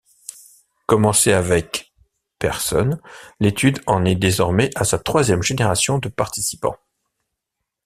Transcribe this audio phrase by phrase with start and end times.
[0.87, 1.93] Commencée avec
[2.39, 2.99] personnes,
[3.39, 6.79] l'étude en est désormais à sa troisième génération de participants.